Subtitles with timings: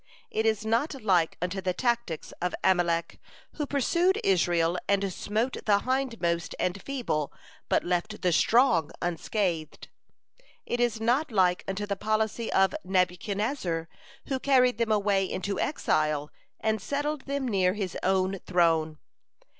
[0.31, 3.19] It is not like unto the tactics of Amalek,
[3.57, 7.31] who pursued Israel and smote the hindmost and feeble,
[7.69, 9.89] but left the strong unscathed.
[10.65, 13.87] It is not like unto the policy of Nebuchadnezzar,
[14.25, 18.97] who carried them away into exile, and settled them near his own throne.